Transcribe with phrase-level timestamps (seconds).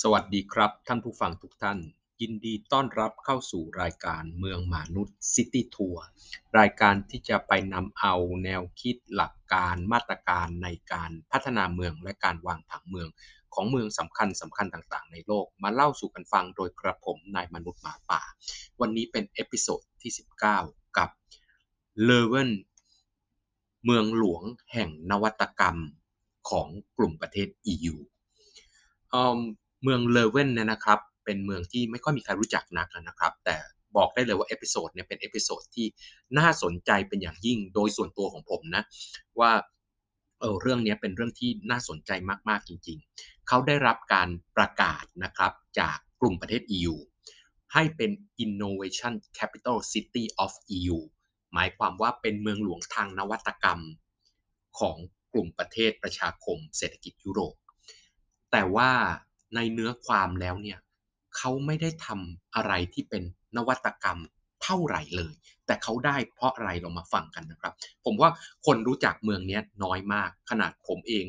[0.00, 1.78] สวัสดีครับ ท่านผู้ฟังทุกท่าน
[2.20, 6.04] ยินดีต้อนรับเข้าสู่รายการเมืองหมานุด City Tour
[6.58, 13.08] รายการที่จะไปนำเอาแนวคิดหลักการมาตรการในการพัฒนาเมืองและการวางผังเมือง
[13.54, 18.22] ของเมืองสำคัญสำคัญต่างๆ ในโลกมาเล่าสู่กันฟังโดยกระผมนายมนุษย์หมาป่า
[18.80, 20.12] วันนี้เป็น episode ที่
[20.54, 21.10] 19 กับ
[22.04, 22.50] Leuven
[23.84, 25.78] เมืองหลวงแห่งนวัตกรรม
[26.50, 27.96] ของกลุ่มประเทศ EU
[29.82, 33.56] เมือง Leuven เนี่ยนะครับ เป็นเมืองที่ไม่ค่อยมีใครรู้จักนักนะครับ แต่
[33.96, 35.86] บอกได้เลยว่า episode เนี่ยเป็น episode ที่
[36.38, 38.82] น่าสนใจเป็นอย่างยิ่งโดยส่วนตัวของผมนะ
[39.40, 39.52] ว่า
[40.40, 42.10] เออเรื่องนี้เป็นเรื่องที่น่าสนใจ
[42.48, 46.96] มาก ๆ จริง ๆ เขาได้รับการประกาศนะครับจากกลุ่มประเทศ EU
[47.72, 48.10] ให้เป็น
[48.44, 50.98] Innovation Capital City of EU
[51.52, 53.80] หมายความว่าเป็นเมืองหลวงทางนวัตกรรม
[54.78, 54.96] ของ
[55.32, 57.54] กลุ่มประเทศประชาคมเศรษฐกิจยุโรป
[58.52, 58.90] แต่ว่า
[59.54, 60.78] ในเนื้อความแล้วเนี่ย
[61.36, 63.22] เขาไม่ได้ทำอะไรที่เป็น
[63.56, 64.18] นวัตกรรม
[64.62, 65.32] เท่าไหร่เลย
[65.66, 67.72] แต่เขาได้เพราะอะไรเรามาฟังกันนะครับ
[68.04, 68.30] ผมว่า
[68.66, 71.26] คนรู้จักเมืองนี้น้อยมาก ขนาดผมเอง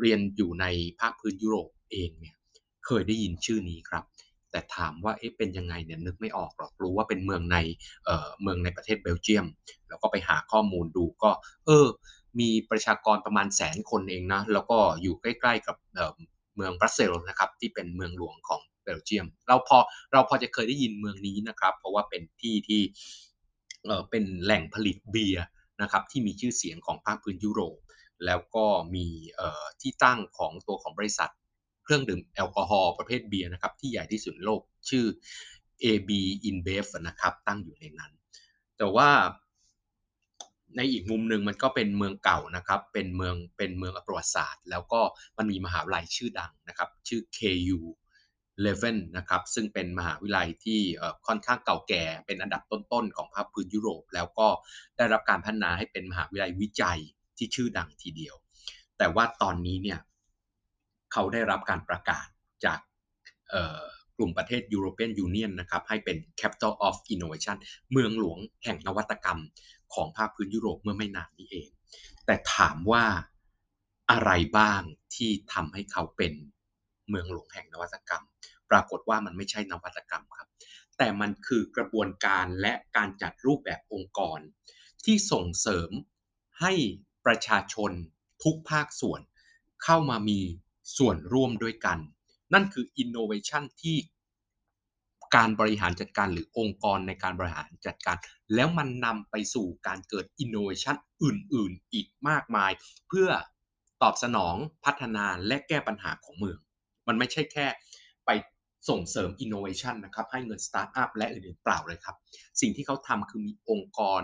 [0.00, 0.66] เรียนอยู่ใน
[1.00, 2.34] ภาคพื้นยุโรปเองเนี่ย
[2.86, 4.04] เคยได้ยินชื่อนี้ครับ
[4.50, 7.56] แต่ถามว่าเอ๊ะเป็นยังไงเนี่ยนึกไม่ออกหรอกรู้ว่าเป็นเมืองใน
[8.04, 9.46] เอ่อเมืองในประเทศเบลเยียม
[9.88, 11.30] แล้วก็ไปหาข้อมูลดูก็
[11.66, 11.86] เออ
[12.40, 15.76] มีประชากรประมาณแสนคนเองนะแล้วก็อยู่ใกล้ ๆ กับ
[16.58, 19.78] เมืองบรัสเซลส์นะครับที่เป็นเมืองหลวงของเบลเยียม เราพอ
[20.12, 22.80] เราพอจะเคยได้ยินเมืองนี้นะครับ เพราะว่าเป็นที่ที่
[24.10, 25.44] เป็นแหล่งผลิตเบียร์
[25.82, 27.76] นะครับที่มีชื่อเสียงของภาคพื้นยุโรป
[28.26, 29.06] แล้วก็มี
[29.80, 31.30] ที่ตั้งของตัวของบริษัท
[31.84, 35.04] เครื่องดื่มแอลกอฮอล์ประเภทเบียร์นะครับที่ใหญ่ที่สุดโลกชื่อ
[35.82, 36.10] AB
[36.48, 38.12] InBev นะครับตั้งอยู่ในนั้น
[38.78, 39.10] แต่ว่า
[40.76, 45.00] ในอีกมุมหนึ่งมันก็เป็นเมืองเก่านะครับ เป็นเมืองเป็นเมืองประวัติศาสตร์ แล้วก็
[45.38, 47.78] มันมีมหาวิทยาลัยชื่อดังนะครับ ชื่อ KU
[48.46, 50.80] 11นะครับ ซึ่งเป็นมหาวิทยาลัยที่
[51.26, 54.48] ค่อนข้างเก่าแก่ เป็นอันดับต้นๆ ของภาคพื้นยุโรป แล้วก็
[54.96, 56.98] ได้รับการพัฒนาให้เป็นมหาวิทยาลัยวิจัย
[57.36, 58.34] ที่ชื่อดังทีเดียว
[58.98, 59.98] แต่ว่าตอนนี้เนี่ย
[61.12, 62.26] เขาได้รับการประกาศ
[62.64, 62.78] จาก
[64.16, 67.56] กลุ่มประเทศ European Union นะครับให้เป็น Capital of Innovation
[67.92, 69.40] เมืองหลวงแห่งนวัตกรรม
[69.94, 71.68] ของภาคพื้นยุโรปเมื่อไม่นานนี้เอง
[72.26, 73.04] แต่ถามว่า
[74.10, 74.82] อะไรบ้าง
[75.14, 76.32] ที่ทำให้เขาเป็น
[77.08, 78.24] เมืองหลวงแห่งนวัตกรรม
[78.70, 80.48] ปรากฏว่ามันไม่ใช่นวัตกรรมครับ
[80.98, 84.38] แต่มันคือกระบวนการและการจัดรูปแบบองค์กร
[85.04, 85.90] ที่ส่งเสริม
[86.60, 86.72] ให้
[87.26, 87.90] ประชาชน
[88.44, 89.20] ทุกภาคส่วน
[89.84, 90.40] เข้ามามี
[90.98, 91.98] ส่วนร่วมด้วยกัน
[92.54, 93.96] นั่นคือ innovation ที่
[95.34, 98.16] การบริหารจัดการหรือองค์กรในการบริหารจัดการ
[98.54, 102.72] แล้วมันนำไปสู่การเกิดอินโนเวชันอื่นๆ อีกมากมาย
[103.08, 103.28] เพื่อ
[104.02, 106.58] ตอบสนองพัฒนาและแก้ปัญหาของเมือง
[107.08, 107.66] มันไม่ใช่แค่
[108.26, 108.30] ไป
[108.88, 112.16] ส่งเสริมอินโนเวชันนะครับ ให้เงินสตาร์ทอัพและอื่นๆเปล่าเลยครับ
[112.60, 114.22] สิ่งที่เขาทำคือมีองค์กร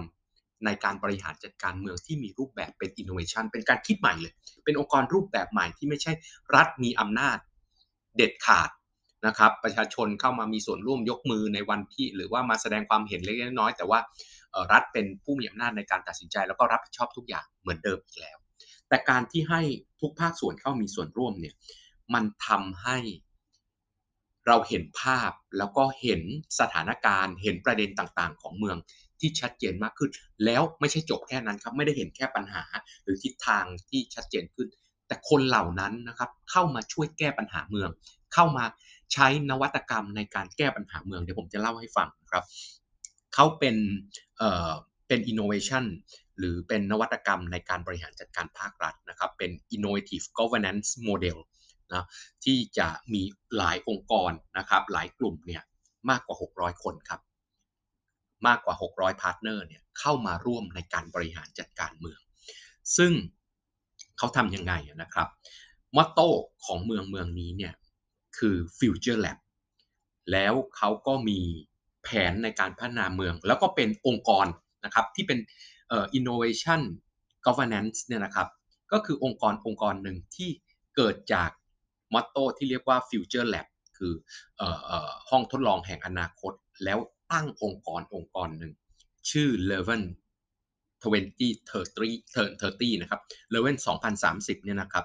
[0.65, 4.33] ในการบริหารจัดการเมืองที่มีรูปแบบเป็นอินโนเวชันเป็นการคิดใหม่เลย
[4.65, 6.13] เป็นองค์กรรูปแบบใหม่ที่ไม่ใช่
[6.55, 7.39] รัฐมีอำนาจ
[8.17, 8.71] เด็ดขาด
[9.27, 13.99] นะครับประชาชนเข้ามามีส่วนร่วมยกมือในวันที่ หรือว่ามาแสดงความเห็นเล็กน้อย แต่ว่า
[14.73, 18.37] รัฐเป็นผู้มีอำนาจในการตัดสินใจ แล้วก็รับผิดชอบทุกอย่างเหมือนเดิมอีกแล้ว
[18.89, 19.63] แต่การที่ให้
[20.01, 21.55] ทุกภาคส่วนเข้ามีส่วนร่วมเนี่ย
[22.15, 22.99] มันทำให้
[24.47, 26.23] เราเห็นภาพแล้วก็เห็น
[26.61, 28.77] สถานการณ์ เห็นประเด็นต่างๆ ของเมือง
[29.21, 30.11] ที่ชัดเจนมากขึ้น
[30.45, 32.63] แล้วไม่ใช่จบแค่นั้นครับไม่ได้เห็นแค่ปัญหา
[33.05, 34.69] หรือทิศทางที่ชัดเจนขึ้น
[35.07, 37.91] แต่คนเหล่านั้นนะครับเข้ามาช่วยแก้ปัญหาเมือง
[38.35, 38.65] เข้ามา
[39.13, 42.45] ใช้นวัตกรรมในการแก้ปัญหาเมือง เดี๋ยวผมจะเล่าให้ฟังครับ
[43.35, 43.77] เขาเป็น
[44.39, 44.73] เอ่อ
[45.09, 45.85] เป็น innovation
[46.39, 51.39] หรือเป็นนวัตกรรมในการบริหารจัดการภาครัฐนะครับ เป็น innovative governance model
[51.93, 52.05] นะ
[52.45, 53.23] ที่จะมี
[53.57, 55.63] หลายองค์กรนะครับ หลายกลุ่มเนี่ย
[56.11, 57.21] มากกว่า 600 คนครับ
[58.47, 62.21] มากกว่า 600 partner เนี่ยเข้ามาร่วมในการบริหารจัดการเมือง
[62.97, 63.13] ซึ่ง
[64.19, 65.29] เขาทำยังไงนะครับ
[65.97, 66.29] motto
[66.65, 67.73] ของเมืองเมืองนี้เนี่ย
[68.39, 69.39] คือ Future Lab
[70.33, 71.41] แล้วเขาก็มี
[72.03, 74.47] แผนในการพัฒนาเมือง แล้วก็เป็นองค์กร
[74.85, 75.39] นะครับที่เป็น
[75.91, 76.81] อ่อ innovation
[77.47, 78.49] governance เนี่ยนะครับ
[78.93, 80.51] ก็คือองค์กรองค์กรหนึ่งที่
[80.97, 81.51] เกิดจาก
[82.13, 83.67] มอตโต้ที่เรียกว่า Future Lab
[83.97, 84.13] คือ
[84.57, 84.69] เอ่
[85.07, 86.53] อห้องทดลองแห่งอนาคต
[86.85, 86.99] แล้ว
[87.33, 88.73] ตั้งองค์กรองค์กรหนึ่ง
[89.31, 90.03] ชื่อ Leven
[91.05, 93.21] 2030 30นะครับ
[93.53, 93.77] Leven
[94.21, 95.05] 2030เนี่ยนะครับ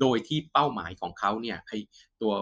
[0.00, 1.72] โดยที่เป้าหมายของเขาเนี่ยไอ
[2.20, 2.32] ตัว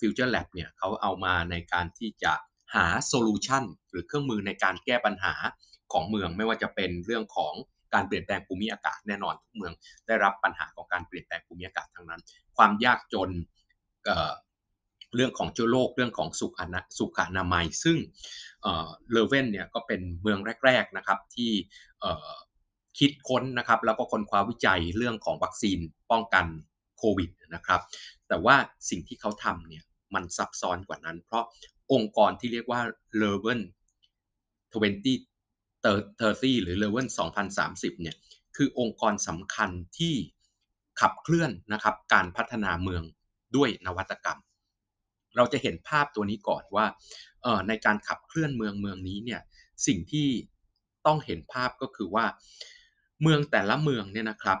[0.00, 2.32] Future Lab เนี่ยเขาเอามาในการที่จะ
[2.74, 5.34] หาโซลูชันหรือเครื่องมือในการแก้ปัญหา
[5.92, 7.54] ของเมืองไม่ว่าจะเป็นเรื่องของ
[7.94, 9.72] การเปลี่ยนแปลงภูมิอากาศแน่นอนทุกเมือง
[10.06, 12.20] ได้รับปัญหาของการเปลี่ยนแปลงภูมิอากาศทั้งนั้น
[12.56, 13.30] ความยากจน
[15.14, 17.96] เรื่องของเชื้อโรคเรื่องของสุขอนาสุขอนามัย ซึ่ง
[19.12, 21.50] เลเว่นเนี่ยก็เป็นเมืองแรกๆนะครับที่
[22.98, 25.78] คิดค้นนะครับแล้วก็ค้นคว้าวิจัยเรื่องของวัคซีน
[26.10, 26.46] ป้องกัน
[27.00, 27.80] โควิดนะครับ
[28.28, 28.56] แต่ว่า
[28.90, 31.44] สิ่งที่เขาทำเนี่ยมันซับซ้อนกว่านั้น เพราะ
[31.92, 32.80] องค์กรที่เรียกว่า
[33.22, 33.60] l e v e n
[34.72, 37.06] 2030 หรือ l e v e n
[37.54, 38.16] 2030 เนี่ย
[38.56, 40.14] คือองค์กรสำคัญที่
[41.00, 43.02] ขับเคลื่อนนะครับการพัฒนาเมือง
[43.56, 44.40] ด้วยนวัตกรรม
[45.36, 46.86] เราจะเห็นภาพตัวนี้ก่อนว่า
[47.68, 49.40] ในการขับเคลื่อนเมืองเมืองนี้เนี่ย
[49.86, 50.28] สิ่งที่
[51.06, 52.24] ต้องเห็นภาพก็คือว่า
[53.22, 54.58] เมืองแต่ละเมืองเนี่ยนะครับ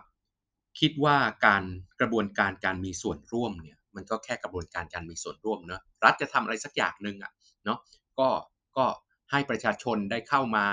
[0.80, 1.16] คิดว่า
[1.46, 1.64] การ
[2.00, 7.32] กระบวนการการมีส่วนร่วมเนี่ยมันก็แค่กระบวนการการมีส่วนร่วมเนาะรัฐจะทำอะไรสักอย่างหนึ่งอะ่ะ
[7.64, 7.78] เนาะ
[8.18, 8.28] ก็
[8.76, 8.86] ก็
[9.30, 10.66] ให้ประชาชนได้เข้ามา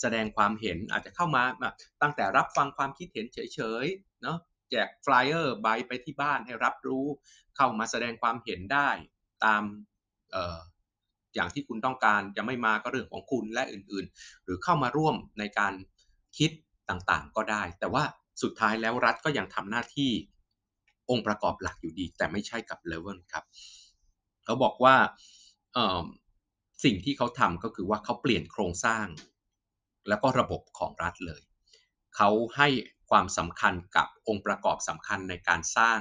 [0.00, 1.42] แสดงความเห็นอาจจะเข้ามา
[2.02, 4.38] ตั้งแต่รับฟังความคิดเห็นเฉยๆเนาะ
[4.70, 7.06] แจกฟลายเออร์ใบไปที่บ้านให้รับรู้
[7.56, 8.88] เข้ามาแสดงความเห็นได้
[9.44, 9.62] ตาม
[10.30, 10.58] เอ่อ
[11.34, 15.72] อย่างที่คุณต้องการจะไม่มาก็เรื่องของคุณและอื่นๆ หรือเข้ามาร่วมในการ
[16.38, 16.50] คิด
[16.90, 18.04] ต่างๆก็ได้ แต่ว่า
[18.42, 20.10] สุดท้ายแล้วรัฐก็ยังทำหน้าที่
[21.10, 23.44] องค์ประกอบหลักอยู่ดี แต่ไม่ใช่กับเลเวลครับ
[24.44, 24.94] เขาบอกว่า
[26.84, 29.06] สิ่งที่เขาทำก็คือว่าเขาเปลี่ยนโครงสร้าง
[30.08, 31.42] แล้วก็ระบบของรัฐเลย
[32.16, 32.68] เขาให้
[33.10, 36.00] ความสำคัญกับองค์ประกอบสำคัญในการสร้าง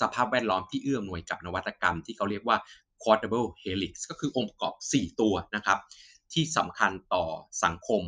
[0.00, 2.56] สภาพแวดล้อมที่เอื้อมหน่วยกับนวัตกรรมที่เขาเรียกว่า
[3.02, 5.78] quadruple helix ก็คือองค์ประกอบ 4 ตัวนะครับ
[6.32, 7.24] ที่สำคัญต่อ
[7.64, 8.02] สังคม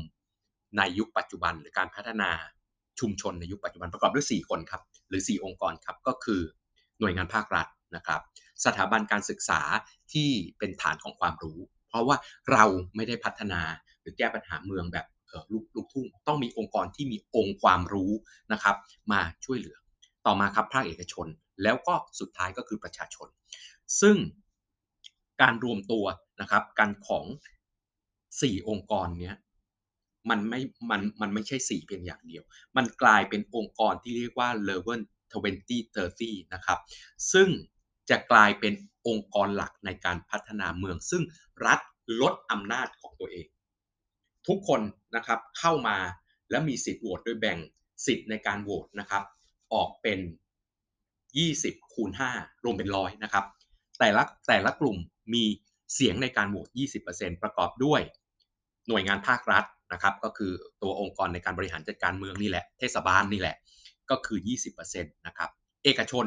[0.77, 2.31] ในยุคปัจจุบันหรือการพัฒนา
[3.01, 6.41] ชุมชนในยุคปัจจุบันประกอบด้วย 4 คนครับ หรือ 4 องค์กรครับ ก็คือ
[7.01, 7.67] หน่วยงานภาครัฐ
[7.97, 8.21] นะครับ
[8.65, 9.61] สถาบันการศึกษา
[10.13, 11.59] ที่เป็นฐานของความรู้
[11.89, 12.17] เพราะว่า
[12.53, 12.65] เรา
[12.97, 13.61] ไม่ได้พัฒนา
[14.01, 15.07] หรือแก้ปัญหาเมืองแบบ
[15.53, 18.13] ลูกลูกทุ่งต้องมีองค์กรที่มีองค์ความรู้
[18.53, 18.77] นะครับ
[19.13, 19.77] มาช่วยเหลือ
[20.27, 21.27] ต่อมาครับภาคเอกชน
[21.63, 23.29] แล้วก็สุดท้ายก็คือประชาชน
[24.01, 24.17] ซึ่ง
[25.41, 26.05] การรวมตัว
[26.41, 27.25] นะครับกันของ
[27.97, 29.37] 4 องค์กรเนี้ย
[30.31, 30.61] มันไม่
[30.91, 32.45] มันมันไม่ใช่4เพียงอย่างเดียว
[32.77, 35.01] มันกลายเป็นองค์กรที่เรียกว่า Level
[35.77, 36.79] 2030 นะครับ
[37.33, 37.49] ซึ่ง
[38.11, 38.75] จะกลายเป็น
[39.09, 41.23] องค์กรหลักในการพัฒนาเมือง ซึ่ง
[41.67, 41.81] รัฐ
[42.21, 43.47] ลดอำนาจของตัวเอง
[44.49, 44.81] ทุกคน
[45.17, 45.97] นะครับเข้ามา
[46.51, 47.59] แล้วมีสิทธิ์โหวตโดยแบ่ง
[48.07, 49.23] สิทธิ์ในการโหวตนะครับ
[49.75, 50.19] ออกเป็น
[51.05, 53.45] 20 คูณ 5 รวมเป็นร้อยนะครับ
[53.99, 54.97] แต่ละแต่ละกลุ่ม
[55.35, 55.45] มี
[55.95, 56.69] เสียงในการโหวต
[57.05, 58.01] 20%ประกอบด้วย
[58.89, 60.53] หน่วยงานภาครัฐ นะครับก็คือ
[60.83, 63.57] ตัวองค์กรในการบริหารจัดการเมืองนี่แหละ เทศบาลนี่แหละ
[64.11, 64.39] ก็คือ
[64.83, 65.51] 20%นะครับ
[65.85, 66.27] เอกชน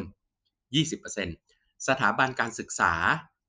[1.14, 2.94] 20%สถาบันการศึกษา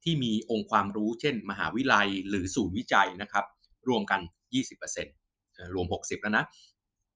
[0.04, 3.44] ที่มีองค์ความรู้เช่น มหาวิทยาลัยหรือศูนย์วิจัยนะครับ
[3.88, 4.20] รวมกัน
[4.98, 6.44] 20%รวม 60 แล้วนะ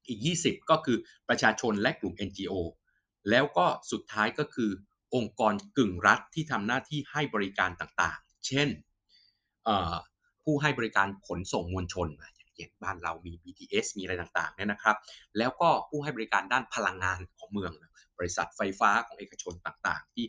[0.09, 0.97] อีก 20 ก็คือ
[1.29, 2.55] ประชาชนและกลุ่ม NGO
[3.31, 4.71] แล้วก็สุดท้ายก็คือ
[5.15, 8.69] องค์กรกึ่งรัฐที่ทำหน้าที่ให้บริการต่างๆ เช่น
[10.43, 12.09] ผู้ให้บริการขนส่งมวลชน
[12.61, 14.97] อย่างบ้านเรามี BTS มีอะไรต่างๆเนี่ยนะครับ
[15.39, 17.73] แล้วก็ผู้ให้บริการด้านพลังงานของเมือง
[18.19, 20.25] บริษัทไฟฟ้าของเอกชนต่างๆ ที่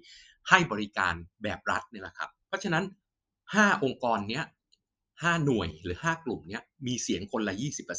[0.49, 1.13] ให้บริการ
[1.43, 2.83] แบบรัฐเนี่ยแหละครับ เพราะฉะนั้น
[3.33, 4.43] 5 องค์กรเนี้ย
[4.93, 7.53] 5หน่วยหรือ 5 กลุ่มเนี้ยมีเสียงคนละ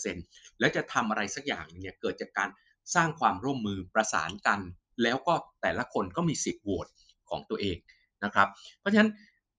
[0.08, 2.48] 20%แล้วจะทำอะไรสักอย่างเนี่ยเกิดจากการ
[2.94, 4.60] สร้างความร่วมมือประสานกัน
[5.02, 6.86] แล้วก็แต่ละคนก็มีสิทธิ์โหวต
[7.30, 7.76] ของตัวเอง
[8.24, 9.10] นะครับ เพราะฉะนั้น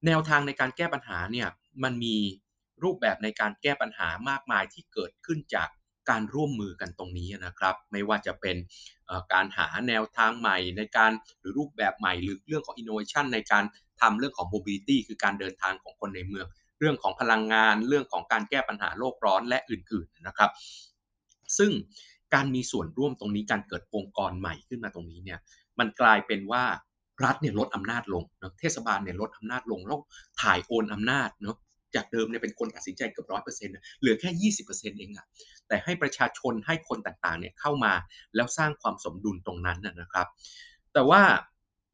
[0.05, 1.47] แนวทางในการแก้ปัญหาเนี่ย
[1.83, 2.15] มันมี
[2.83, 5.69] รูปแบบในการแก้ปัญหามากมายที่เกิดขึ้นจาก
[6.09, 8.55] การร่วมมือกันตรงนี้นะครับ ไม่ว่าจะเป็น
[9.33, 13.63] การหาแนวทางใหม่ในการหรือรูปแบบใหม่หรือเรื่องของ innovation ในการ
[14.01, 16.47] ทำเรื่องของ mobility คือการเดินทางของคนในเมือง
[16.79, 20.51] เรื่องของพลังงาน เรื่องของการแก้ปัญหาโลกร้อนและอื่นๆนะครับ
[21.57, 21.71] ซึ่ง
[22.33, 25.39] การมีส่วนร่วมตรงนี้การเกิดองค์กรใหม่ขึ้นมาตรงนี้เนี่ย
[25.79, 26.63] มันกลายเป็นว่า
[27.23, 29.99] รัฐเนี่ยลดอำนาจลงเนาะเทศบาลเนี่ยลดอำนาจลงแล้ว
[30.41, 31.57] ถ่ายโอนอำนาจเนาะ
[31.95, 35.27] จากเดิมเนี่ยเป็นคนตัดสินใจเกือบร้อยเปอร์เซ็นต์เหลือแค่ยี่สิบเปอร์เซ็นต์เองอะ
[35.67, 37.93] แต่ให้ประชาชนให้คนต่างๆเนี่ยเข้ามา
[38.35, 40.27] แล้วสร้างความสมดุลตรงนั้นนะครับ
[40.93, 41.21] แต่ว่า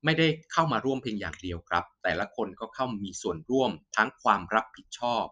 [0.06, 5.26] ไม่ได้เข้ามาร่วมเพียงอย่างเดียวครับ แต่ละคนก็เข้ามีส่วนร่วม ทั้งความรับผิดชอบ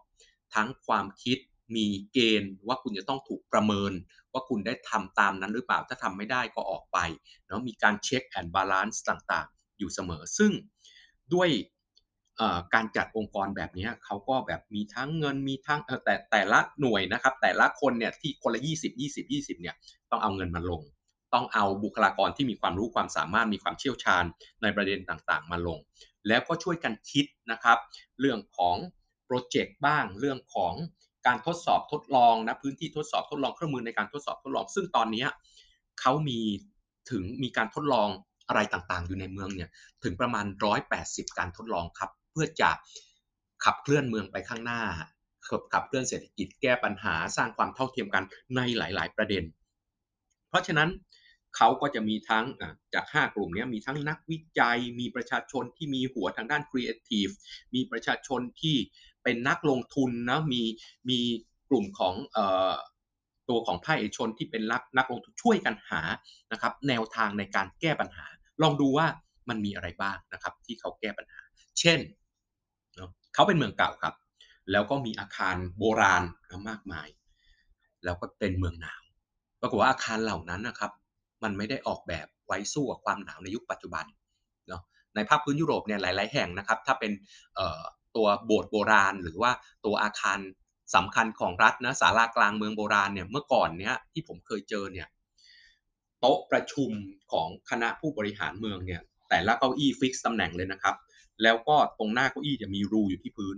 [0.54, 1.38] ทั้งความคิด
[1.76, 3.92] มีเกณฑ์ว่าคุณจะต้องถูกประเมิน
[4.32, 6.98] ว่าคุณได้ทำตามนั้นหรือเปล่าถ้าทำไม่ได้ก็ออกไป
[7.46, 10.52] เนาะมีการ check and balance ต่างๆ อยู่เสมอซึ่ง
[11.34, 11.48] ด้วย
[12.74, 19.74] การจัดองค์กรแบบนี้เขาก็แบบมีทั้งเงินมีทั้งแต่แต่ละหน่วยนะครับ แต่ละคนเนี่ยที่คนละ 20 20 20เนี่ย
[20.10, 20.82] ต้องเอาเงินมาลง
[21.34, 24.24] ต้องเอาบุคลากรที่มีความรู้ความสามารถมีความเชี่ยวชาญ
[24.62, 25.78] ในประเด็นต่างๆ มาลง
[26.28, 27.78] แล้วก็ช่วยกันคิดนะครับ
[28.20, 28.76] เรื่องของ
[29.26, 30.74] โปรเจกต์บ้างเรื่องของ
[31.26, 35.26] การทดสอบทดลองนะพื้นที่ทดสอบทดลองเครื่องมือในการทดสอบทดลอง ซึ่งตอนนี้
[36.00, 36.40] เขามี
[37.10, 38.08] ถึงมีการทดลอง
[38.48, 39.70] อะไรต่างๆ อยู่ในเมืองเนี่ย
[40.02, 40.46] ถึงประมาณ
[40.92, 42.70] 180 การทดลองครับ พื่อจะ
[43.64, 44.82] ขับเคลื่อนเมืองไปข้างหน้า
[45.72, 48.24] ขับเคลื่อนเศรษฐกิจแก้ปัญหาสร้างความเท่าเทียมกัน
[48.56, 49.44] ในหลาย ๆ ประเด็น
[50.48, 50.88] เพราะฉะนั้น
[51.56, 52.44] เขาก็จะมีทั้ง
[52.94, 57.28] จาก 5 กลุ่มนี้มีทั้งนักวิจัย มีประชาชนที่มีหัวทางด้านครีเอทีฟ
[57.74, 58.76] มีประชาชนที่
[59.22, 60.62] เป็นนักลงทุนนะมี
[61.10, 61.20] มี
[61.70, 62.14] กลุ่มของ
[63.48, 66.00] ตัวของภาคเอกชนที่เป็นนักนักลงทุนช่วยกันหา
[66.52, 68.26] นะครับแนวทางในการแก้ปัญหา
[68.62, 69.06] ลองดูว่า
[69.48, 71.40] มันมีอะไรบ้างนะครับที่เขาแก้ปัญหา
[71.80, 71.98] เช่น
[73.34, 74.14] เขาเป็นเมืองเก่าครับ
[74.72, 76.22] แล้วก็มีอาคารโบราณ
[76.68, 77.08] มากมาย
[78.04, 79.02] แล้วก็เป็นเมืองหนาว
[79.60, 80.92] ปรากฏว่าอาคารเหล่านั้นนะครับ
[81.42, 84.04] มันไม่ได้ออกแบบไว้สู้กับความหนาวในยุคปัจจุบัน
[84.68, 84.82] เนาะ
[85.14, 87.12] ในภาคพื้นยุโรปเนี่ยหลาย ๆ แห่งนะครับ ถ้าเป็น
[88.16, 89.50] ตัวโบสถ์โบราณ หรือว่า
[89.84, 90.38] ตัวอาคาร
[90.94, 95.08] สำคัญของรัฐนะศาลากลางเมืองโบราณเนี่ยเมื่อก่อนเนี้ยที่ผมเคยเจอเนี่ย
[96.20, 96.90] โต๊ะประชุม
[97.32, 100.94] ของคณะผู้บริหารเมืองเนี่ยแต่ละเก้าอี้ฟิกตำแหน่งเลยนะครับ
[101.42, 103.56] แล้วก็ตรงหน้าเก้าอี้จะมีรูอยู่ที่พื้น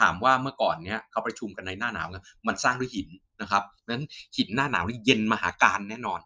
[0.00, 2.08] ถามว่าเมื่อก่อนเนี้ยเขาประชุมกันในหน้าหนาว
[2.46, 3.08] มันสร้างด้วยหิน
[3.42, 4.04] นะครับนั้น
[4.36, 6.20] หินหน้าหนาวนี่เย็นมหาการแน่นอน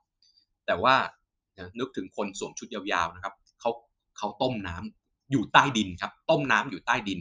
[0.66, 0.94] แต่ว่า
[1.78, 3.70] นึกถึงคนสวมชุดยาวๆนะครับเขา
[4.18, 7.18] เขาต้มน้ำอยู่ใต้ดินครับต้มน้ำอยู่ใต้ดิน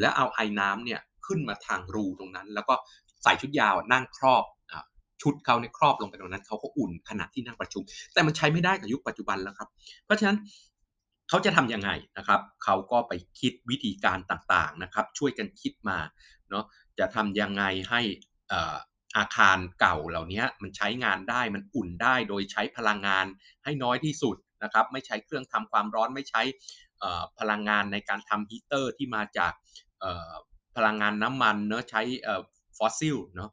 [0.00, 2.74] แล้วเอาไอ้น้ำเนี่ยขึ้นมาทางรูตรงนั้น แล้วก็
[3.22, 4.44] ใส่ชุดยาวนั่งครอบ
[5.22, 9.68] ชุดเขาในครอบลงไปตรงนั้นเขาก็อุ่นขณะที่นั่งประชุม แต่มันใช้ไม่ได้กับยุคปัจจุบันแล้วครับ
[10.04, 10.36] เพราะฉะนั้น
[11.32, 15.98] เขาจะทำยังไงนะครับ เขาก็ไปคิดวิธีการต่างๆนะครับ ช่วยกันคิดมา
[16.50, 16.64] เนาะ
[16.98, 18.00] จะทำยังไงให้
[19.16, 23.26] อาคารเก่าเหล่านี้มันใช้งานได้มันอุ่นได้โดยใช้พลังงาน
[23.64, 26.42] ให้น้อยที่สุดนะครับ ไม่ใช้เครื่องทำความร้อนไม่ใช้
[27.38, 29.52] พลังงานในการทำฮีเตอร์ที่มาจาก
[30.76, 32.02] พลังงานน้ำมันเนาะใช้
[32.78, 33.50] ฟอสซิลเนาะ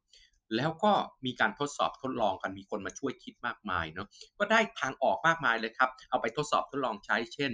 [0.56, 0.91] แล้วก็
[1.25, 4.08] มีการทดสอบทดลองกันมีคนมาช่วยคิดมากมายเนาะ
[4.39, 7.51] ก็ได้ทางออกมากมายเลยครับ เอาไปทดสอบทดลองใช้ เช่น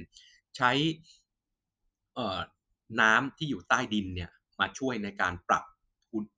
[0.57, 0.71] ใช้
[3.01, 5.63] น้ำที่อยู่ใต้ดินเนี่ยมาช่วยในการปรับ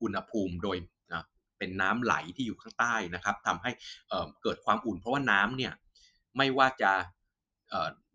[0.02, 0.76] อุณหภูมิโดย
[1.12, 1.24] นะ
[1.58, 3.70] เป็นน้ำไหลที่อยู่ข้างใต้นะครับทำให้
[4.42, 5.72] เกิดความอุ่น เพราะว่าน้ำเนี่ย
[6.36, 6.92] ไม่ว่าจะ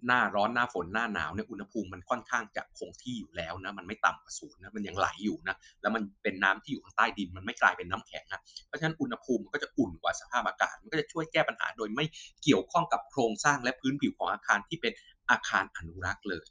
[0.08, 12.06] หน้าร้อนหน้าฝนหน้าหนาวเนี่ยอุณหภูมิมันค่อนข้างจะคงที่อยู่แล้วนะมันไม่ต่ำกว่าศูนย์นะมันยังไหลอยู่นะแล้วมันเป็นน้ำที่อยู่ข้างใต้ดินมันไม่กลายเป็นน้ำแข็งนะเพราะฉะนั้นอุณหภูมิมันก็จะอุ่นกว่าสภาพอากาศ มันก็จะช่วยแก้ปัญหาโดยไม่
[12.44, 14.94] เกี่ยวข้องกับโครงสร้างและพื้นผิวของอาคารที่เป็น
[15.30, 16.46] อาคารอนุรักษ์เลย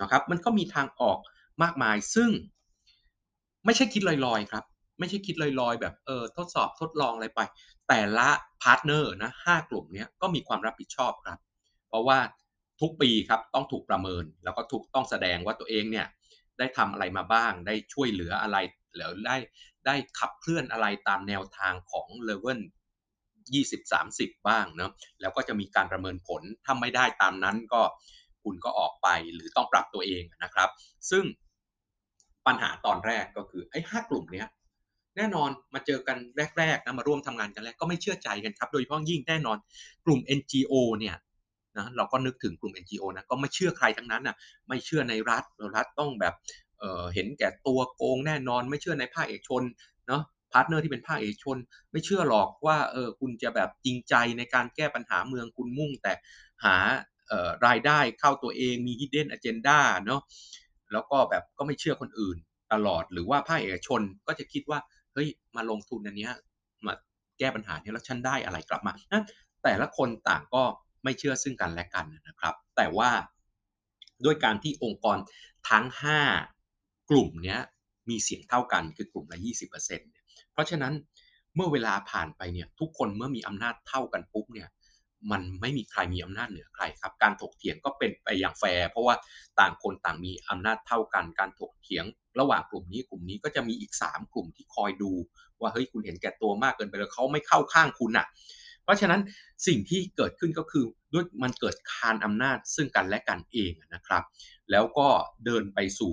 [0.00, 1.18] นะครับมันก็มีทางออก
[1.62, 2.30] มากมายซึ่ง
[3.64, 4.64] ไม่ใช่คิดลอยๆครับ
[4.98, 7.40] ไม่ใช่คิดลอยๆ แบบเออทดสอบทดลองอะไรไป
[7.88, 8.28] แต่ละ
[8.62, 11.38] partner นะห้ากลุ่มนี้ก็มีความรับผิดชอบครับ
[11.90, 12.18] เพราะว่า
[12.80, 16.06] ทุกปีครับต้องถูกประเมิน แล้วก็ถูกต้องแสดงว่าตัวเองเนี่ย
[16.58, 18.56] ได้ทำอะไรมาบ้าง ได้ช่วยเหลืออะไร
[18.96, 19.36] แล้วได้
[19.86, 22.60] ได้ขับเคลื่อนอะไรตามแนวทางของเลเวล
[23.44, 27.82] 20 30 บ้างเนาะแล้วก็จะมีการประเมินผลถ้าไม่ได้ตามนั้นก็
[28.42, 30.68] คุณก็ออกไปหรือต้องปรับตัวเองนะครับ
[31.10, 31.24] ซึ่ง
[32.46, 34.48] ปัญหาตอนแรกก็คือไอ้ห้ากลุ่มเนี้ย
[35.16, 36.16] แน่นอนมาเจอกัน
[36.58, 39.58] แรกๆนะมาร่วมทำงานกันแรกก็ไม่เชื่อใจกันครับ โดยเฉพาะยิ่งแน่นอน
[40.06, 41.16] กลุ่ม NGO เนี่ย
[41.76, 44.36] นะเราก็นึกถึงกลุ่ม NGO นะก็ไม่เชื่อใครทั้งนั้นนะ
[44.68, 45.44] ไม่เชื่อในรัฐ
[45.76, 46.82] รัฐต้องแบบ
[47.14, 49.62] เห็นแก่ตัวโกงแน่นอน ไม่เชื่อในภาคเอกชน
[50.08, 50.22] เนาะ
[50.52, 51.56] partner ที่เป็นภาคเอกชน
[51.92, 56.12] ไม่เชื่อหรอกว่าเออคุณจะแบบจริงใจในการแก้ปัญหาเมืองคุณมุ่งแต่
[56.64, 56.76] หา
[57.66, 60.20] รายได้เข้าตัวเองมี hidden agenda เนาะ
[60.92, 62.36] แล้วก็แบบก็ไม่เชื่อคนอื่น
[62.72, 64.78] ตลอดหรือว่าภาคเอกชนก็จะคิดว่า
[65.14, 66.28] เฮ้ยมาลงทุนอันนี้
[66.86, 66.94] มา
[67.38, 69.22] แก้ปัญหานี้แล้วฉันได้อะไรกลับมานะ
[69.62, 70.62] แต่ละคนต่างก็
[71.02, 73.10] ไม่เชื่อซึ่งกันและกันนะครับ แต่ว่า
[74.24, 75.18] ด้วยการที่องค์กร
[75.70, 75.84] ทั้ง
[76.46, 77.56] 5 กลุ่มนี้
[78.10, 80.92] มีเสียงเท่ากันคือกลุ่มละ 20%เเพราะฉะนั้น
[81.56, 84.68] เมื่อเวลาผ่านไปเนี่ยทุกคนเมื่อมีอำนาจเท่ากันปุ๊บเนี่ย
[85.30, 89.14] มันไม่มีใครมีอำนาจเหนือใครครับ การถกเถียงก็เป็นไปอย่างแฟร์เพราะว่า
[89.60, 92.04] ต่างคนต่างมีอำนาจเท่ากัน การถกเถียง
[92.40, 95.12] ระหว่างกลุ่มนี้กลุ่มนี้ก็จะมีอีก 3 กลุ่มที่คอยดู
[95.60, 98.26] ว่าเฮ้ยคุณเห็นแก่ตัวมากเกินไปแล้วเขาไม่เข้าข้างคุณอะ่ะ
[98.90, 99.20] ราะฉะนั้น
[99.66, 104.22] สิ่งที่เกิดขึ้นก็คือด้วยมันเกิดคานอำนาจซึ่งกันและกันเองนะครับ
[104.70, 105.08] แล้วก็
[105.44, 106.12] เดินไปสู่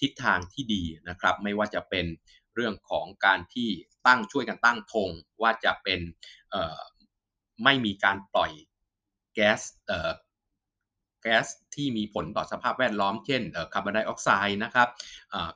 [0.00, 2.06] ทิศทางที่ดีนะครับ ไม่ว่าจะเป็น
[2.54, 3.68] เรื่องของการที่
[4.06, 5.10] ตั้งช่วยกันตั้งธง
[5.42, 6.00] ว่าจะเป็น
[7.64, 8.52] ไม่มีการปล่อย
[9.34, 9.60] แก๊ส
[11.22, 14.88] แก๊สที่มีผลต่อสภาพแวดล้อม เช่นคาร์บอนไดออกไซด์นะครับ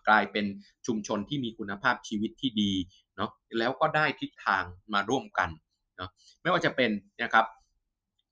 [0.09, 0.47] กลายเป็น
[0.87, 2.73] ชุมชนที่มีคุณภาพชีวิตที่ดี
[3.17, 5.51] เนาะแล้วก็ได้ทิศทางมาร่วมกัน
[6.00, 6.90] เนาะไม่ว่าจะเป็น
[7.23, 7.47] นะครับ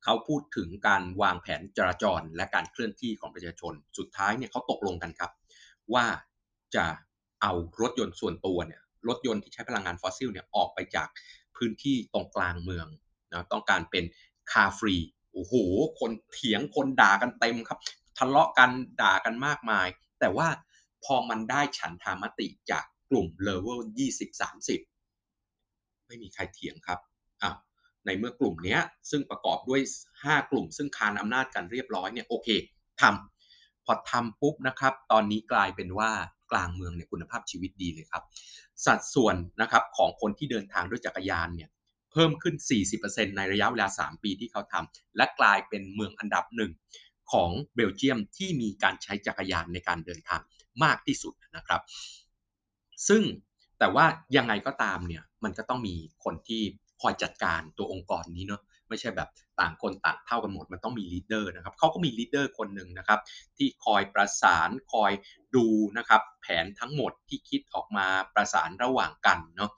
[0.05, 5.31] เขาพูดถึงการวางแผนจราจรและการเคลื่อนที่ของประชาชน สุดท้ายเนี่ยเขาตกลงกันครับ
[5.95, 6.05] ว่า
[6.77, 6.87] จะ
[7.43, 11.09] เอารถยนต์ส่วนตัวเนี่ยรถยนต์ที่ใช้พลังงานฟอสซิลเนี่ยออกไปจาก
[11.57, 12.87] พื้นที่ตรงกลางเมือง
[13.31, 14.05] นะต้องการเป็น
[14.53, 14.97] คาฟรี
[15.33, 15.55] โอ้โห
[16.01, 17.79] คนเถียงคนด่ากันเต็มครับ
[18.19, 18.71] ทะเลาะกัน
[19.03, 19.87] ด่ากันมากมาย
[20.21, 20.49] แต่ว่า
[21.05, 23.81] พอมันได้ฉันทามติจากกลุ่มเลเวล
[24.55, 26.99] 20-30ไม่มีใครเถียงครับ
[28.09, 28.79] ในเมื่อกลุ่มนี้
[29.11, 29.81] ซึ่งประกอบด้วย
[30.17, 32.49] 5 กลุ่ม ซึ่งคานอำนาจกันเรียบร้อยเนี่ยโอเค
[33.01, 36.11] ทำพอทำปุ๊บนะครับ ตอนนี้กลายเป็นว่า
[36.53, 38.23] กลางเมืองเนี่ยคุณภาพชีวิตดีเลยครับ
[38.87, 41.71] สัดส่วนนะครับของคนที่เดินทางด้วยจักรยานเนี่ย
[42.13, 42.55] เพิ่มขึ้น
[42.97, 46.73] 40%ในระยะเวลา 3 ปีที่เขาทำและกลายเป็นเมืองอันดับหนึ่ง
[47.33, 50.41] ของเบลเยียมที่มีการใช้จักรยานในการเดินทาง
[50.83, 51.81] มากที่สุดนะครับ
[53.09, 53.23] ซึ่ง
[53.79, 56.63] แต่ว่ายังไงก็ตามเนี่ยมันก็ต้องมีคนที่
[57.03, 59.29] คอยจัดการตัวองค์กรนี้เนาะไม่ใช่แบบ
[59.61, 63.21] ต่างคนต่างเท่ากันหมดมันต้องมี leader นะครับเขาก็มี leader คนหนึ่งนะครับ
[63.57, 65.13] ที่คอยประสานคอย
[65.57, 65.67] ดู
[65.99, 69.71] นะครับ แผนทั้งหมดที่คิดออกมาประสานระหว่างกันเนาะ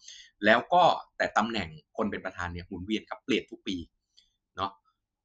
[0.44, 0.82] แล้วก็
[1.16, 3.76] แต่ตำแหน่งคนเป็นประธานเนี่ยหมุนเวียนครับเปลี่ยนทุกปี
[4.56, 4.70] เนาะ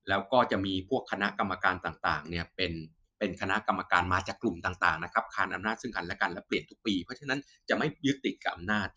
[0.10, 2.74] แล้วก็จะมีพวกคณะกรรมการต่างๆเนี่ยเป็น
[3.20, 8.88] เป็นคณะกรรมการมาจากกลุ่มต่างๆนะครับคานอำนาจซึ่งกันและกันและเปลี่ยนทุกปี เพราะฉะนั้นจะไม่ยึดติดกับอำนาจ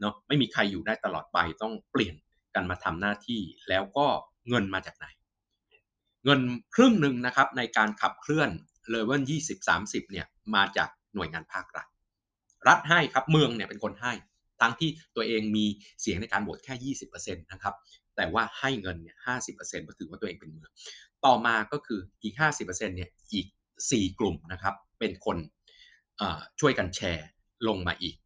[0.00, 2.14] เนาะไม่มีใครอยู่ได้ตลอดไปต้องเปลี่ยน
[2.54, 4.06] กันมาทำหน้าที่แล้วก็
[4.48, 5.06] เงินมาจากไหน
[6.24, 6.40] เงิน
[6.74, 8.50] ครึ่งหนึ่งนะครับในการขับเคลื่อน
[8.90, 9.22] เลเวล
[9.66, 11.86] 20-30เนี่ยมาจากหน่วยงานภาครัฐ
[12.68, 14.12] รัฐให้ครับเมืองเนี่ยเป็นคนให้
[14.60, 15.64] ทั้งที่ตัวเองมี
[16.00, 17.74] เสียงในการโหวตแค่ 20%นะครับ
[18.16, 20.70] แต่ว่าให้เงินเนี่ย50%เพราะถือว่าตัวเองเป็นเมือง
[21.24, 23.46] ต่อมาก็คืออีก50%เนี่ยอีก
[23.82, 25.36] 4กลุ่มนะครับเป็นคน
[26.60, 27.26] ช่วยกันแชร์
[27.68, 28.16] ลงมาอีก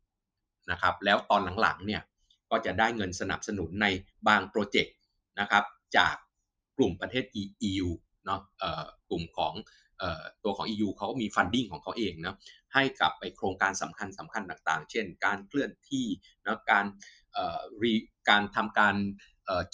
[0.71, 2.03] นะครับ แล้วตอนหลังๆเนี่ย
[2.51, 3.87] ก็จะได้เงินสนับสนุนใน
[4.29, 4.95] บางโปรเจกต์
[5.41, 5.65] นะครับ
[5.97, 6.15] จาก
[6.77, 7.25] กลุ่มประเทศ
[7.71, 7.89] EU
[8.27, 8.41] เนาะ
[9.09, 9.55] กลุ่มของ
[10.45, 12.37] ตัวของ EU เขาก็มีฟันดิ้งของเขาเองนะ
[12.75, 16.07] ให้กับไปโครงการสำคัญสำคัญต่างๆ เช่น การเคลื่อนที่
[16.45, 16.85] นะการ
[18.31, 18.97] การทำการ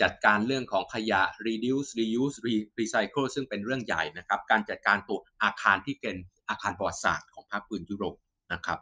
[0.02, 2.36] จัดการเรื่องของขยะ reduce reuse
[2.78, 6.16] recycle ซึ่งเป็นเรื่องใหญ่นะครับ การจัดการตัวอาคารที่เป็น
[6.48, 8.16] อาคารประวัติศาสตร์ของภาคพื้นยุโรป
[8.52, 8.78] นะครับ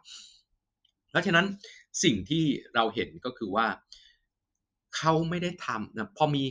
[1.11, 1.45] เพราะฉะนั้น
[2.03, 2.43] สิ่งที่
[2.75, 3.67] เราเห็นก็คือว่า
[4.97, 6.43] เขาไม่ได้ทำนะพอมี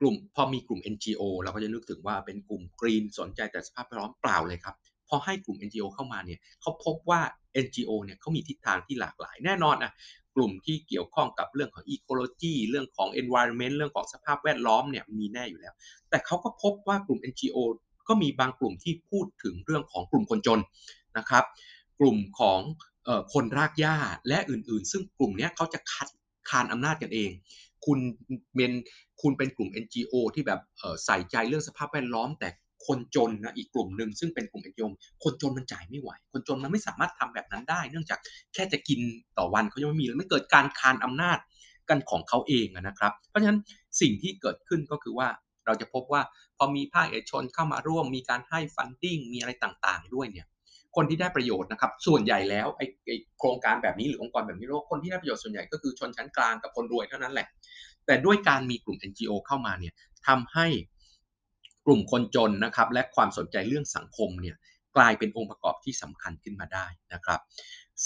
[0.00, 4.74] กลุ่มพอมีกลุ่ม NGO เราก็จะนึกถึงว่าเป็นกลุ่มกรีนสนใจแต่สภาพแวดล้อมเปล่าเลยครับ
[5.08, 7.20] พอให้กลุ่ม NGO เข้ามาเนี่ยเขาพบว่า
[7.64, 9.92] NGO เนี่ยเขามีทิศทางที่หลากหลายแน่นอนนะ
[10.36, 15.74] กลุ่มที่เกี่ยวข้องกับเรื่องของ ecology เรื่องของ environment เรื่องของสภาพแวดล้อมเนี่ยมีแน่อยู่แล้ว
[16.10, 17.58] แต่เขาก็พบว่ากลุ่ม NGO
[18.08, 20.60] ก็มีบางกลุ่มที่พูดถึงเรื่องของกลุ่มคนจน
[21.18, 21.44] นะครับ
[22.00, 22.60] กลุ่มของ
[23.32, 23.96] คนรากหญ้า
[24.28, 26.08] และอื่นๆ ซึ่งกลุ่มนี้เขาจะคัด
[26.50, 27.30] คานอำนาจกันเอง
[27.86, 27.98] คุณ
[28.54, 28.72] เป็น
[29.22, 30.60] คุณเป็นกลุ่ม NGO ที่แบบ
[31.04, 32.48] ใส่ใจเรื่องสภาพแวดล้อมแต่
[32.86, 34.86] คนจนนะอีกกลุ่มหนึ่งซึ่งเป็นกลุ่ม NGO
[35.24, 38.18] คนจนมันจ่ายไม่ไหว คนจนมันไม่สามารถทำแบบนั้นได้ เนื่องจาก
[38.54, 39.00] แค่จะกิน
[39.38, 41.38] ต่อวันเขายังไม่มีเลยไม่เกิดการคานอำนาจ
[41.88, 43.60] กันของเขาเองนะครับ เพราะฉะนั้น
[44.00, 45.28] สิ่งที่เกิดขึ้นก็คือว่า
[45.66, 46.22] เราจะพบว่า
[46.56, 50.46] พอมีภาคเอกชนเข้ามาร่วมมีการให้ฟันดิ้งมีอะไรต่างๆ ด้วยเนี่ย
[50.96, 57.46] คนที่ได้ประโยชน์นะครับ ส่วนใหญ่แล้วไอ้โครงการแบบนี้หรือองค์กรแบบนี้โลกคนที่ได้ประโยชน์ส่วนใหญ่ก็คือชนชั้นกลางกับคนรวยเท่านั้นแหละ
[58.06, 59.94] แต่ด้วยการมีกลุ่ม NGO เข้ามาเนี่ย
[60.26, 60.66] ทำให้
[61.86, 64.56] กลุ่มคนจนนะครับและความสนใจเรื่องสังคมเนี่ย
[64.96, 67.40] กลายเป็นองค์ประกอบที่สำคัญขึ้นมาได้นะครับ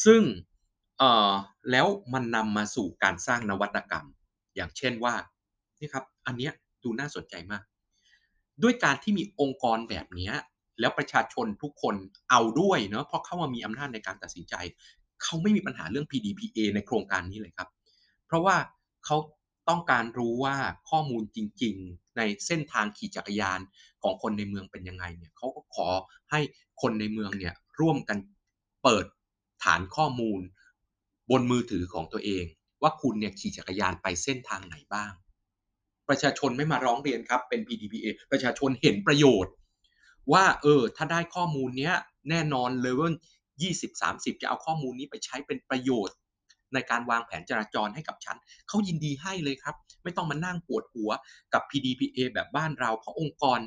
[0.05, 0.23] ซึ่ง
[1.71, 4.07] แล้วมันนำมาสู่การสร้างนวัตกรรม
[4.57, 5.15] อย่างเช่นว่า
[5.81, 6.51] นี่ครับอันนี้
[6.83, 7.65] ดูน่าสนใจมาก
[8.63, 10.31] ด้วยการที่มีองค์กรแบบนี้
[10.81, 11.95] แล้วประชาชนทุกคน
[12.31, 14.55] เอาด้วยเนาะเพราะเข้ามามีอำนาจในการตัดสินใจ
[15.23, 17.69] เขาไม่มีปัญหาเรื่อง PDPA ในโครงการนี้เลยครับ
[18.27, 18.57] เพราะว่า
[19.05, 19.17] เขา
[19.69, 20.57] ต้องการรู้ว่า
[20.91, 23.61] ข้อมูลจริง ๆ ในเส้นทางขี่จักรยาน
[24.03, 25.89] ของคนในเมืองเป็นยังไงเนี่ยเขาก็ขอ
[26.31, 26.41] ให้
[26.83, 28.19] คนในเมืองเนี่ยร่วมกัน
[28.83, 29.07] เปิด
[29.65, 30.41] ฐานข้อมูล
[31.31, 32.45] บนมือถือของตัวเอง
[32.83, 35.13] ว่าคุณเนี่ยขี่จักรยานไปเส้นทางไหนบ้าง
[36.09, 39.53] ประชาชนไม่มาร้องเรียนครับเป็น PDPA ประชาชนเห็นประโยชน์
[40.33, 41.95] ว่าเออถ้าได้ข้อมูลเนี้ย
[42.31, 43.15] แน่นอนเลเวล
[43.57, 46.17] 20 30จะเอาข้อมูลนี้ไปใช้เป็นประโยชน์
[46.75, 48.37] ในการวางแผนจราจรให้กับฉัน
[48.69, 51.11] เขายินดีให้เลยครับ ไม่ต้องมานั่งปวดหัว
[51.55, 53.61] กับ PDPA แบบบ้านเราเพราะองค์กร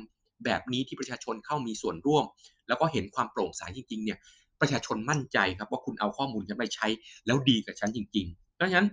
[0.44, 2.24] แบบนี้ที่ประชาชนเข้ามีส่วนร่วม
[2.68, 4.18] แล้วก็เห็นความโปร่งใสจริงๆเนี่ย
[4.60, 6.86] ประชาชนมั่นใจครับว่าคุณเอาข้อมูลฉันไปใช้
[7.26, 8.88] แล้วดีกับฉันจริงๆเพราะฉะนั้น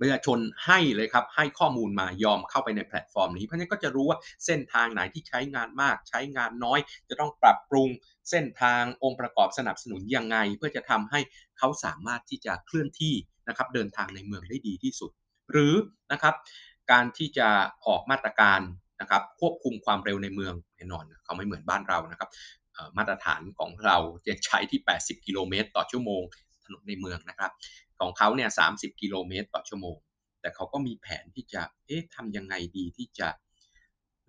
[0.00, 7.88] ประชาชนให้เลยครับให้ข้อมูลมายอมเข้าไปในแพลตฟอร์มนี้ เพราะฉะนั้นก็จะรู้ว่าเส้นทางไหนที่ใช้งานมาก ใช้งานน้อย จะต้องปรับปรุง
[8.30, 11.20] เส้นทางองค์ประกอบสนับสนุนยังไง เพื่อจะทำให้
[11.58, 13.14] เขาสามารถที่จะเคลื่อนที่
[13.48, 15.10] นะครับเดินทางในเมืองได้ดีที่สุด
[15.50, 15.74] หรือ
[16.12, 16.34] นะครับ
[16.90, 17.48] การที่จะ
[17.86, 18.60] ออกมาตรการ
[19.00, 22.28] นะครับควบคุมความเร็วในเมืองแน่นอนเขาไม่เหมือนบ้านเรานะครับ
[22.96, 26.22] มาตรฐานของเราจะใช้ที่ 80 กิโลเมตรต่อชั่วโมง
[26.64, 27.50] ถนนในเมืองนะครับ
[28.00, 28.66] ของเขาเนี่ยสา
[29.00, 29.96] กิโลเมตรต่อชั่วโมง
[30.40, 33.28] แต่เขาก็มีแผนที่จะ เอ๊ะทำยังไงดีที่จะ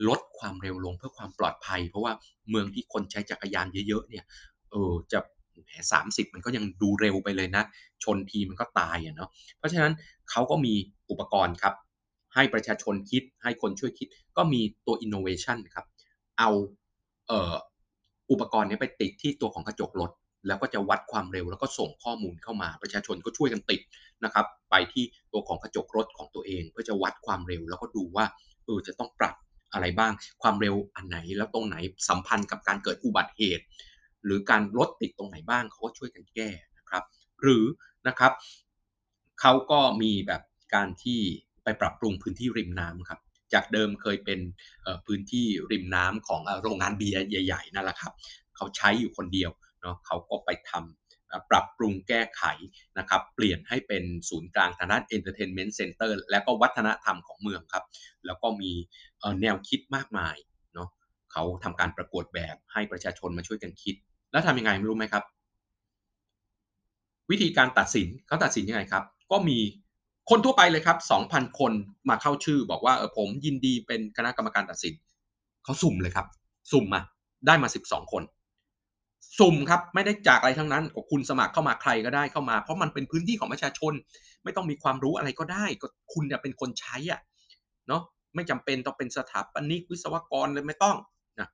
[0.08, 2.14] ลดความเร็วลงเพื่อความปลอดภัย เพราะว่า
[2.50, 4.26] เมืองที่คนใช้จักรยานเยอะๆเนี่ย
[4.72, 5.20] เออจะ
[5.68, 7.64] แหมสามสิบมันก็ยังดูเร็วไปเลยนะ
[8.04, 9.94] ชนทีมันก็ตายอะเนาะ เพราะฉะนั้น
[10.30, 10.74] เขาก็มี
[11.10, 11.74] อุปกรณ์ครับ
[12.34, 14.08] ให้ประชาชนคิดให้คนช่วยคิด
[14.38, 15.86] ก็มีตัว innovation ครับ
[16.40, 16.50] เอา
[17.28, 17.54] เอ่อ
[18.32, 20.12] อุปกรณ์นี้ไปติดที่ตัวของกระจกรถ
[20.48, 23.82] แล้วก็จะวัดความเร็วแล้วก็ส่งข้อมูลเข้ามา ประชาชนก็ช่วยกันติด
[24.26, 28.26] นะครับ ไปที่ตัวของกระจกรถของตัวเอง เพื่อจะวัดความเร็วแล้วก็ดูว่า
[28.66, 29.36] เออจะต้องปรับ
[29.74, 31.76] อะไรบ้าง ความเร็วอันไหนแล้วตรงไหน
[32.10, 33.64] สัมพันธ์กับการเกิดอุบัติเหตุ
[34.26, 37.04] หรือการรถติดตรงไหนบ้างเขาก็ช่วยกันแก้นะครับ
[37.42, 37.66] หรือ
[38.08, 38.32] นะครับ
[39.42, 40.42] เขาก็มีแบบ
[40.76, 41.20] การที่
[41.64, 43.20] ไปปรับปรุงพื้นที่ริมน้ำครับ
[43.54, 44.40] จากเดิมเคยเป็น
[45.06, 48.14] พื้นที่ริมน้ำของโรงงานเบียร์ใหญ่ ๆนั่นแหละครับ
[48.56, 49.52] เขาใช้อยู่คนเดียว
[49.82, 52.44] เนาะเขาก็ไปทำปรับปรุงแก้ไข
[52.98, 57.84] นะครับเปลี่ยนให้เป็นศูนย์กลางทางด้าน Entertainment Center และก็วัฒนธรรมของเมืองครับ
[58.26, 58.72] แล้วก็มี
[59.42, 60.36] แนวคิดมากมาย
[60.74, 60.90] เนาะ
[61.32, 63.96] เขาทำการประกวดแบบให้ประชาชนมาช่วยกันคิด
[64.32, 65.24] แล้วทำยังไงไม่รู้ไหมครับ
[67.32, 69.58] วิธีการตัดสินเขาตัดสินยังไงครับ ก็มี
[70.30, 70.98] คนทั่วไปเลยครับ
[71.30, 71.72] 2,000 คน
[72.10, 74.94] มาเข้าชื่อ บอกว่าเออผมยินดีเป็นคณะกรรมการตัดสิน
[75.64, 76.28] เขาสุ่มเลยครับ
[76.72, 77.02] สุ่มมา
[77.48, 78.24] ได้มา 12 คน
[79.40, 83.94] สุ่มครับไม่ได้จากอะไรทั้งนั้นก็คุณสมัครเข้ามาใครก็ได้เข้ามา เพราะมันเป็นพื้นที่ของประชาชน
[84.44, 87.22] ไม่ต้องมีความรู้อะไรก็ได้ก็คุณเนี่ยเป็นคนใช้อะ
[87.88, 88.02] เนาะ
[88.36, 90.98] ไม่จำเป็นต้องเป็นสถาปนิกวิศวกรเลยไม่ต้อง
[91.40, 91.48] นะ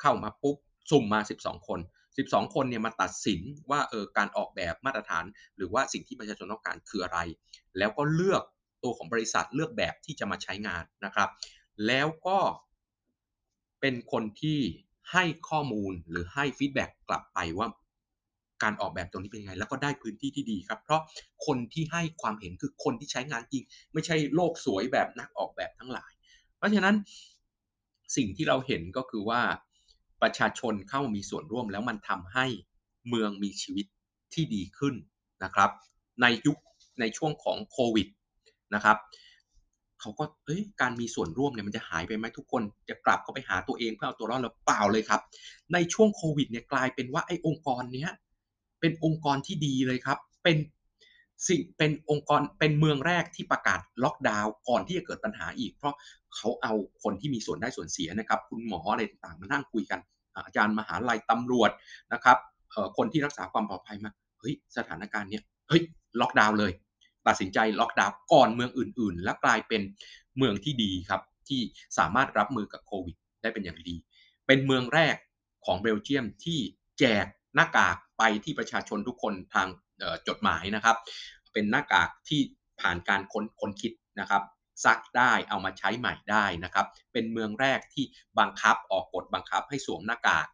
[0.00, 0.56] เข้ามาปุ๊บ
[0.90, 1.80] สุ่มมา 12 คน
[2.16, 3.40] 12 คนเนี่ยมาตัดสิน
[3.70, 5.24] ว่าเออการออกแบบมาตรฐาน
[5.56, 7.18] หรือว่าสิ่งที่ประชาชนต้องการคืออะไร
[7.78, 8.42] แล้วก็เลือก
[8.82, 11.28] ตัวของบริษัทเลือกแบบที่จะมาใช้งานนะครับ
[11.86, 12.38] แล้วก็
[13.80, 14.60] เป็นคนที่
[15.12, 17.68] ให้ข้อมูลหรือให้ฟีดแบ็กกลับไปว่า
[18.62, 21.00] การออกแบบตรงนี้เป็นยังไง แล้วก็ได้พื้นที่ที่ดีครับ เพราะ
[21.46, 26.12] คนที่ให้ความเห็นคือคนที่ใช้งานจริง ไม่ใช่โลกสวยแบบนักออกแบบทั้งหลาย
[26.56, 26.96] เพราะฉะนั้น
[28.16, 29.40] สิ่งที่เราเห็นก็คือว่า
[30.22, 32.46] ประชาชนเข้ามีส่วนร่วมแล้วมันทำให้
[33.08, 33.86] เมืองมีชีวิต
[34.34, 34.94] ที่ดีขึ้น
[35.44, 35.70] นะครับ
[36.22, 36.58] ในยุค
[37.00, 38.08] ในช่วงของโควิด
[38.74, 38.96] นะครับ
[40.00, 45.20] เขาก็เอ้ยการมีส่วนร่วมเนี่ยมันจะหายไปไหมทุกคนจะกลับเข้าไปหาตัวเองเพื่อเอาตัวรอดหรือเปล่าเลยครับ
[45.72, 48.10] ในช่วงโควิดเนี่ยกลายเป็นว่าไอ้องค์กรเนี้ย
[48.80, 50.56] เป็นองค์กรที่ดีเลยครับ เป็น
[51.48, 55.94] สิ่งเป็นองค์กรเป็นเมืองแรกที่ประกาศล็อกดาวน์ก่อนที่จะเกิดปัญหาอีก เพราะ
[56.34, 60.00] เขาเอาคนที่มีส่วนได้ส่วนเสียนะครับ คุณหมออะไรต่างๆมานั่งคุยกัน
[60.46, 61.70] อาจารย์มหาลัยตำรวจ
[62.12, 62.36] นะครับ
[62.96, 65.82] คนที่รักษาความปลอดภัยมาเฮ้ยสถานการณ์เนี้ยเฮ้ย
[66.20, 66.72] ล็อกดาวน์เลย
[67.26, 69.82] ตัดสินใจล็อกดาวน์ก่อนเมืองอื่น ๆ และกลายเป็น
[70.38, 71.60] เมืองที่ดีครับ ที่
[71.98, 73.96] สามารถรับมือกับโควิดได้เป็นอย่างดี
[74.46, 75.16] เป็นเมืองแรก
[75.66, 76.58] ของเบลเยียมที่
[76.98, 79.68] แจกหน้ากากไปที่ประชาชนทุกคนทาง
[80.28, 80.96] จดหมายนะครับ
[81.52, 82.40] เป็นหน้ากากที่
[82.80, 84.42] ผ่านการค้นคนคิดนะครับ
[84.84, 88.04] ซักได้เอามาใช้ใหม่ได้นะครับ เป็นเมืองแรกที่
[88.38, 90.46] บังคับออกกฎบังคับให้สวมหน้ากาก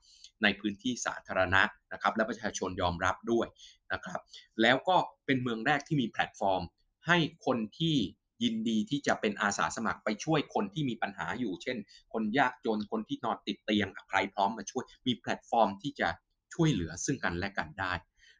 [0.42, 3.46] ในพื้นที่สาธารณะนะครับ และประชาชนยอมรับด้วย
[3.92, 4.20] นะครับ
[4.62, 6.62] แล้วก็เป็นเมืองแรกที่มีแพลตฟอร์ม
[7.06, 7.96] ให้คนที่
[8.42, 11.76] ยินดีที่จะเป็นอาสาสมัครไปช่วยคนที่มีปัญหาอยู่ เช่น
[12.12, 16.08] คนยากจนคนที่นอนติดเตียงใครพร้อมมาช่วย มีแพลตฟอร์มที่จะ
[16.54, 17.92] ช่วยเหลือซึ่งกันและกันได้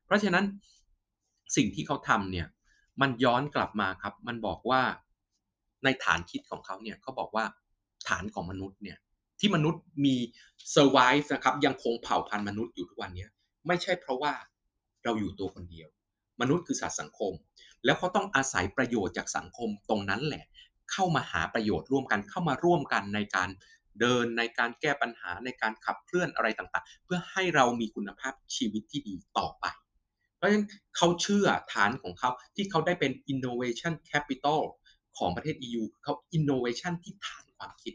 [0.05, 0.45] เพราะฉะนั้น
[1.57, 2.47] สิ่งที่เขาทำเนี่ย
[3.01, 4.83] มันย้อนกลับมาครับ มันบอกว่า
[5.85, 7.45] ในฐานคิดของเขาเนี่ยเขาบอกว่า
[8.09, 8.99] ฐานของมนุษย์เนี่ย
[9.41, 10.15] ที่มนุษย์มี
[10.75, 13.27] survive นะครับยังคงเผ่าพันธุ์มนุษย์อยู่ทุกวันนี้
[13.67, 14.33] ไม่ใช่เพราะว่า
[15.05, 15.89] เราอยู่ตัวคนเดียว
[16.41, 17.33] มนุษย์คือสัตว์สังคม
[17.85, 20.45] แล้วเขาต้องอาศัยประโยชน์จากสังคมตรงนั้นแหละ
[20.93, 23.49] เข้ามาหาประโยชน์ร่วมกันเข้ามาร่วมกันในการ
[24.01, 29.65] เดินในการแก้ปัญหาในการขับเคลื่อนอะไรต่างๆ เพื่อให้เรามีคุณภาพชีวิตที่ดีต่อไป
[30.37, 34.61] เพราะฉะนั้นเขาเชื่อฐานของเขาที่เขาได้เป็น innovation capital
[35.19, 37.95] ของประเทศ EU เขา innovation ที่ฐานความคิด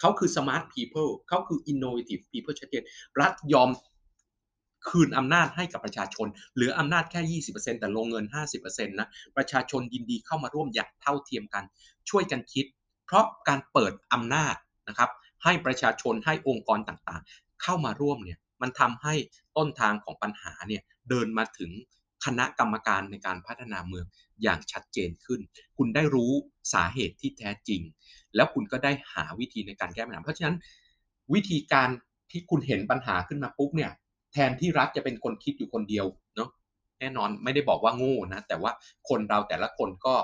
[0.00, 2.84] เขาคือ smart people เขาคือ innovative people ชัดเจน
[3.20, 3.68] รัฐยอม
[4.88, 8.24] คืนอำนาจให้กับประชาชน เหลืออำนาจแค่ 20%แต่ลงเงิน
[8.56, 11.64] 50%นะ ประชาชนยินดีเข้ามาร่วมอย่างเท่าเทียมกัน
[12.10, 12.66] ช่วยกันคิด
[13.06, 14.54] เพราะการเปิดอำนาจ
[14.88, 15.10] นะครับ
[15.44, 19.14] ให้ประชาชนให้องค์กรต่างๆ เข้ามาร่วมเนี่ยมันทำให้
[19.56, 21.70] ต้นทางของปัญหาเนี่ยเดินมาถึง
[22.24, 24.06] คณะกรรมการในการพัฒนาเมือง
[24.42, 25.40] อย่างชัดเจนขึ้น
[25.76, 26.32] คุณได้รู้
[26.72, 27.80] สาเหตุที่แท้จริง
[28.34, 30.56] แล้วคุณก็ได้หาวิธีในการแก้ปัญหา เพราะฉะนั้น
[31.34, 31.88] วิธีการ
[32.30, 33.90] ที่คุณเห็นปัญหาขึ้นมาปุ๊บเนี่ย
[34.32, 36.50] แทนที่รัฐจะเป็นคนคิดอยู่คนเดียวเนาะ
[37.00, 38.72] แน่นอนไม่ได้บอกว่าโง่นะแต่ว่า
[39.08, 40.14] คนเราแต่ละคนก็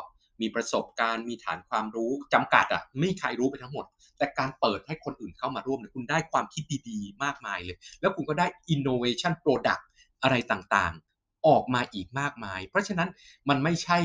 [0.40, 3.84] มีประสบการณ์มีฐานความรู้จำกัดอะ่ะไม่ใครรู้ไปทั้งหมด
[4.18, 9.82] แต่การเปิดให้คนอื่นเข้ามาร่วมเนี่ยคุณได้ความคิดดีๆ มากมายเลย แล้วคุณก็ได้ innovation product
[10.22, 13.08] อะไรต่างๆ ออกมาอีกมากมาย เพราะฉะนั้น
[13.48, 13.98] มันไม่ใช่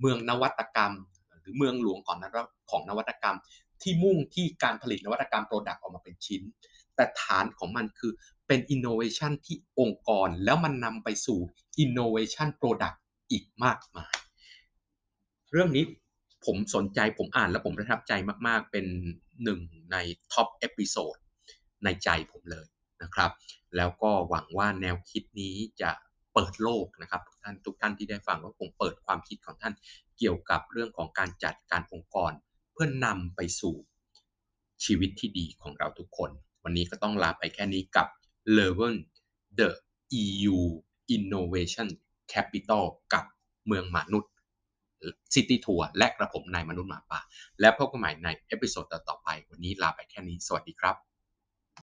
[0.00, 0.92] เมืองนวัตกรรม
[1.40, 2.18] หรือเมืองหลวงของ
[2.70, 3.36] ของนวัตกรรม
[3.82, 6.42] ที่มุ่งที่การผลิตนวัตกรรม product ออกมาเป็นชิ้น
[6.96, 8.12] แต่ฐานของมันคือ
[8.46, 11.38] เป็น innovation ที่องค์กรแล้วมันนำไปสู่
[11.84, 12.98] innovation product
[13.30, 14.14] อีกมากมาย
[15.52, 15.84] เรื่องนี้
[16.44, 18.12] ผมสนใจผมอ่านแล้วผมประทับใจ
[18.46, 18.86] มาก ๆ เป็น
[19.44, 19.60] หนึ่ง
[19.92, 19.96] ใน
[20.32, 21.16] top episode
[21.84, 22.66] ในใจผมเลย
[23.02, 23.30] นะครับ
[23.76, 25.90] แล้วก็หวังว่าแนวคิดนี้จะ
[26.34, 29.74] เปิดโลกนะครับทุกท่านทุกท่านที่ได้ฟังก็คงเปิดความคิดของท่าน
[30.18, 32.32] เกี่ยวกับเรื่องของการจัดการองค์กร
[32.72, 33.74] เพื่อนำไปสู่
[34.84, 36.30] ชีวิตที่ดีของเราทุกคน
[36.64, 38.08] วันนี้ก็ต้องลาไปแค่นี้กับ
[38.58, 38.94] Level
[39.58, 39.68] the
[40.10, 40.58] EU
[41.16, 41.88] Innovation
[42.32, 43.24] Capital กับ
[43.66, 44.32] เมืองมนุษย์
[45.34, 47.20] City Tour และกระผมนายมนุษย์หมาป่า
[47.60, 51.05] และพบกันใหม่ในเอพิโซดต่อไป วันนี้ลาไปแค่นี้ สวัสดีครับ